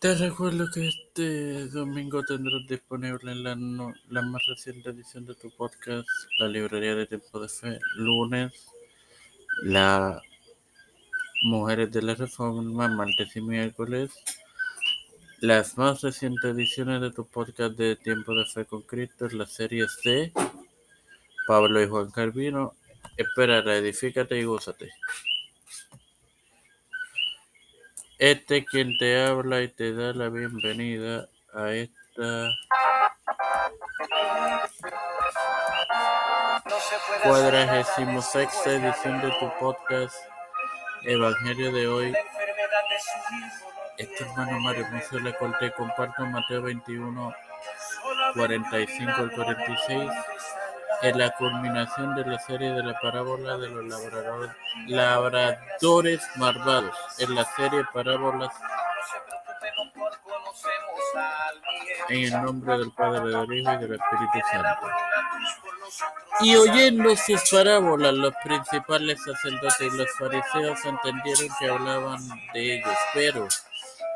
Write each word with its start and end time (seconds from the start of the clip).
Te 0.00 0.14
recuerdo 0.14 0.70
que 0.72 0.88
este 0.88 1.68
domingo 1.68 2.22
tendrás 2.22 2.66
disponible 2.66 3.34
la, 3.34 3.54
más 3.54 4.46
reciente 4.46 4.90
edición 4.90 5.26
de 5.26 5.34
tu 5.34 5.50
podcast, 5.50 6.08
La 6.38 6.48
Librería 6.48 6.94
de 6.94 7.06
Tiempo 7.06 7.38
de 7.38 7.48
Fe. 7.48 7.78
Lunes, 7.96 8.52
la 9.62 10.22
Mujeres 11.42 11.92
de 11.92 12.02
la 12.02 12.14
Reforma, 12.14 12.88
martes 12.88 13.36
y 13.36 13.40
miércoles. 13.42 14.10
Las 15.40 15.76
más 15.76 16.00
recientes 16.00 16.44
ediciones 16.44 17.00
de 17.02 17.10
tu 17.10 17.26
podcast 17.26 17.76
de 17.76 17.96
Tiempo 17.96 18.34
de 18.34 18.46
Fe 18.46 18.64
con 18.64 18.82
Cristo, 18.82 19.28
la 19.28 19.46
serie 19.46 19.86
C, 19.88 20.32
Pablo 21.46 21.82
y 21.82 21.86
Juan 21.86 22.10
Carvino. 22.10 22.72
Espera, 23.16 23.58
edifícate 23.76 24.38
y 24.38 24.44
gózate. 24.44 24.90
Este 28.20 28.66
quien 28.66 28.98
te 28.98 29.24
habla 29.24 29.62
y 29.62 29.68
te 29.68 29.94
da 29.94 30.12
la 30.12 30.28
bienvenida 30.28 31.26
a 31.54 31.70
esta 31.70 32.50
cuadragésimo 37.22 38.20
sexta 38.20 38.72
edición 38.72 39.22
de 39.22 39.30
tu 39.40 39.50
podcast 39.58 40.14
Evangelio 41.04 41.72
de 41.72 41.88
hoy. 41.88 42.14
Este 43.96 44.24
hermano 44.24 44.60
Mario 44.60 44.86
Musso 44.92 45.18
le 45.18 45.34
corté, 45.38 45.72
comparto 45.72 46.26
Mateo 46.26 46.60
21, 46.60 47.34
45 48.34 49.12
al 49.12 49.32
46. 49.32 50.10
En 51.02 51.18
la 51.18 51.30
culminación 51.30 52.14
de 52.14 52.24
la 52.26 52.38
serie 52.40 52.72
de 52.72 52.82
la 52.82 52.98
parábola 53.00 53.56
de 53.56 53.68
los 53.68 53.84
labradores, 53.86 54.50
labradores 54.86 56.20
malvados. 56.36 56.94
En 57.18 57.34
la 57.34 57.44
serie 57.56 57.84
Parábolas 57.92 58.52
en 62.10 62.24
el 62.24 62.42
nombre 62.42 62.78
del 62.78 62.92
Padre, 62.92 63.20
del 63.20 63.52
Hijo 63.52 63.72
y 63.72 63.76
del 63.78 63.92
Espíritu 63.92 64.48
Santo. 64.50 64.86
Y 66.40 66.56
oyendo 66.56 67.16
sus 67.16 67.50
parábolas, 67.50 68.14
los 68.14 68.34
principales 68.42 69.22
sacerdotes 69.22 69.92
y 69.92 69.96
los 69.96 70.10
fariseos 70.18 70.84
entendieron 70.84 71.48
que 71.58 71.68
hablaban 71.68 72.18
de 72.54 72.76
ellos, 72.76 72.96
pero 73.12 73.46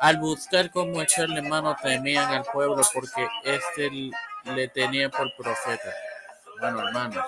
al 0.00 0.18
buscar 0.18 0.70
cómo 0.70 1.02
echarle 1.02 1.42
mano 1.42 1.76
temían 1.82 2.32
al 2.32 2.44
pueblo 2.44 2.82
porque 2.92 3.26
éste 3.44 3.90
le 4.44 4.68
tenía 4.68 5.08
por 5.08 5.34
profeta. 5.36 5.90
Bueno, 6.60 6.86
hermanos, 6.86 7.24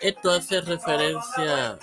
esto 0.00 0.32
hace 0.32 0.60
referencia 0.60 1.78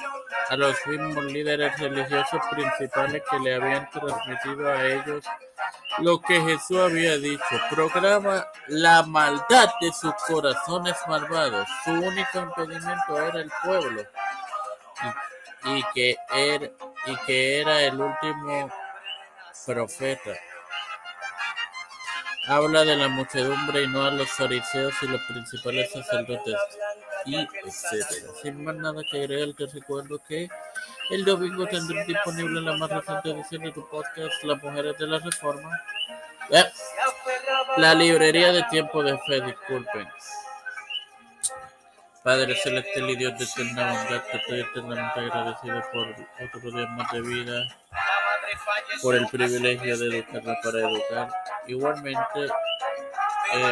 a 0.50 0.56
los 0.58 0.76
mismos 0.86 1.24
líderes 1.26 1.80
religiosos 1.80 2.42
principales 2.52 3.24
que 3.30 3.40
le 3.40 3.56
habían 3.56 3.90
transmitido 3.90 4.70
a 4.70 4.86
ellos 4.86 5.26
lo 6.00 6.20
que 6.20 6.42
Jesús 6.42 6.78
había 6.80 7.18
dicho. 7.18 7.44
Proclama 7.70 8.46
la 8.68 9.04
maldad 9.04 9.70
de 9.80 9.94
sus 9.94 10.14
corazones 10.28 10.96
malvados. 11.08 11.68
Su 11.86 11.92
único 11.92 12.40
impedimento 12.40 13.18
era 13.18 13.40
el 13.40 13.52
pueblo 13.64 14.04
y, 15.64 15.78
y 15.78 15.84
que, 15.94 16.18
era, 16.34 16.70
y 17.06 17.16
que 17.26 17.62
era 17.62 17.82
el 17.82 18.02
último 18.02 18.70
profeta. 19.66 20.32
Habla 22.48 22.84
de 22.84 22.98
la 22.98 23.08
muchedumbre 23.08 23.84
y 23.84 23.88
no 23.88 24.04
a 24.04 24.12
los 24.12 24.30
fariseos 24.30 24.94
y 25.02 25.08
los 25.08 25.22
principales 25.24 25.92
sacerdotes 25.92 26.56
y 27.26 27.36
etcétera. 27.36 28.34
Sin 28.42 28.64
más 28.64 28.76
nada 28.76 29.02
que 29.10 29.22
agregar, 29.22 29.54
te 29.56 29.66
recuerdo 29.68 30.20
que 30.28 30.50
el 31.12 31.24
domingo 31.24 31.66
tendré 31.68 32.04
disponible 32.06 32.62
la 32.62 32.74
más 32.78 32.90
reciente 32.90 33.32
edición 33.32 33.64
de 33.64 33.72
tu 33.72 33.88
podcast, 33.88 34.44
Las 34.44 34.62
Mujeres 34.62 34.98
de 34.98 35.08
la 35.08 35.20
Reforma. 35.20 35.82
Eh, 36.50 36.66
la 37.78 37.94
librería 37.94 38.52
de 38.52 38.64
tiempo 38.64 39.02
de 39.04 39.18
fe, 39.20 39.42
disculpen. 39.42 40.08
Padre 42.24 42.56
celestial 42.56 43.10
y 43.10 43.16
Dios 43.18 43.38
de 43.38 43.44
eterna 43.44 43.92
bondad, 43.92 44.24
te 44.32 44.38
estoy 44.38 44.60
eternamente 44.62 45.20
agradecido 45.20 45.84
por 45.92 46.58
otro 46.58 46.72
día 46.72 46.88
más 46.88 47.12
de 47.12 47.22
vida, 47.22 47.68
por 49.02 49.16
el 49.16 49.28
privilegio 49.28 49.98
de 49.98 50.08
educarme 50.18 50.58
para 50.64 50.80
educar. 50.80 51.30
Igualmente, 51.68 52.40
el, 53.54 53.64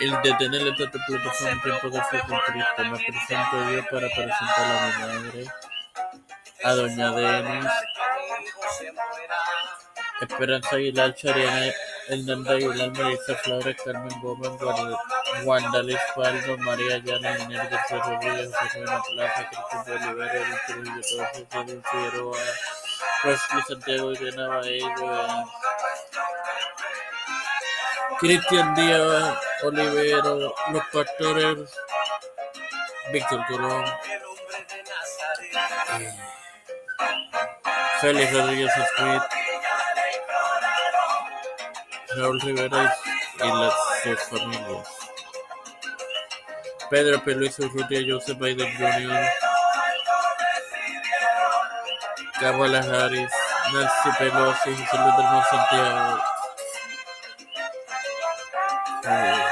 el 0.00 0.22
de 0.22 0.34
tener 0.34 0.68
esta 0.68 0.90
plataforma 0.90 1.62
tiempo 1.62 1.90
de 1.90 2.04
fe 2.04 2.20
con 2.28 2.38
Cristo. 2.40 2.84
Me 2.84 2.98
presento 2.98 3.70
yo 3.70 3.84
para 3.90 4.08
presentar 4.08 4.66
a 4.66 4.86
mi 4.86 5.04
madre, 5.04 5.46
a 6.64 6.72
doña 6.72 7.10
Denis, 7.12 7.66
Esperanza 10.20 10.76
Aguilar, 10.76 11.14
Chariana 11.14 11.72
Hernanda 12.08 12.52
Aguilar, 12.52 12.90
Melissa 12.92 13.34
Flores, 13.36 13.76
Carmen 13.84 14.20
Gómez, 14.20 14.52
Wanda 15.44 15.82
Liz 15.82 15.98
Faldo, 16.14 16.58
María 16.58 16.98
Llana, 16.98 17.38
Inés 17.38 17.70
García 17.70 18.02
Rodríguez, 18.02 18.50
José 18.54 18.80
Manuel 18.80 19.02
Plaza, 19.10 19.50
Olivera, 19.86 20.38
Luis 20.48 21.00
Irene 24.12 24.46
Baello, 24.46 25.44
Cristian 28.20 28.74
Olivero, 29.62 30.54
los 30.70 30.84
pastores, 30.92 31.70
Víctor 33.12 33.46
Colón, 33.48 33.84
eh, 36.00 36.14
Félix 38.00 38.32
Raúl 42.16 42.40
Rivera 42.40 42.94
y 43.38 43.48
las 43.48 43.74
sus 44.02 44.20
familias. 44.40 44.88
Pedro 46.90 47.22
P. 47.24 47.34
Luis 47.34 47.58
Urrutia, 47.58 48.00
Joseph 48.06 48.38
Biden 48.38 48.72
Jr., 48.76 49.26
Kamala 52.40 52.78
Harris, 52.80 53.30
Nancy 53.72 54.10
Pelosi, 54.18 54.70
José 54.74 54.98
Luis 54.98 55.16
del 55.16 55.26
Monte 55.26 55.48
Santiago. 55.50 56.20
eh, 59.06 59.44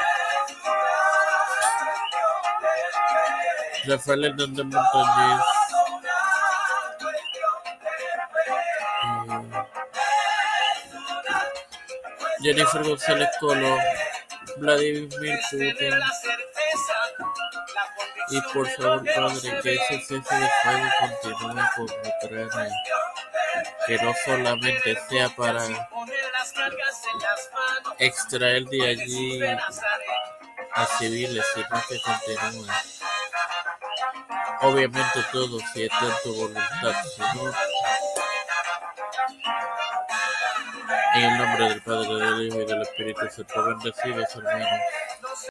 Rafael 3.86 4.24
Hernández 4.24 4.64
Montañez. 4.64 5.61
Jennifer 12.42 12.82
González 12.82 13.28
Colón, 13.40 13.78
Vladimir 14.58 15.08
Putin 15.08 15.94
y 18.30 18.40
por 18.52 18.68
favor 18.70 19.04
Padre 19.14 19.60
que 19.62 19.74
ese 19.74 20.00
cese 20.00 20.34
de 20.34 20.50
fuego 20.62 20.88
continúe 21.00 21.64
con 21.76 21.84
Ucrania, 21.84 22.74
que 23.86 23.96
no 23.98 24.14
solamente 24.24 24.98
sea 25.08 25.28
para 25.30 25.64
extraer 27.98 28.64
de 28.64 28.88
allí 28.88 29.42
a 30.74 30.86
civiles, 30.98 31.44
sino 31.54 31.82
que 31.88 32.00
continúe. 32.00 32.66
Obviamente 34.62 35.24
todo 35.32 35.58
si 35.72 35.84
está 35.84 36.06
en 36.06 36.14
tu 36.22 36.34
voluntad, 36.34 37.04
si 37.14 37.20
no, 37.20 37.52
en 41.14 41.24
el 41.24 41.38
nombre 41.38 41.68
del 41.68 41.82
Padre, 41.82 42.14
del 42.14 42.46
Hijo 42.46 42.60
y 42.62 42.66
del 42.66 42.82
Espíritu 42.82 43.20
Santo, 43.30 43.64
bendecidos 43.64 44.36
hermanos. 44.36 44.68